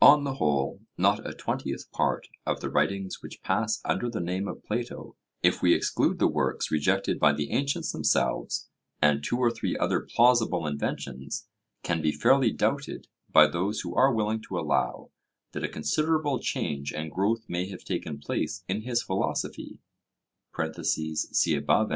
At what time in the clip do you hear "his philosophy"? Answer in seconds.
18.80-19.78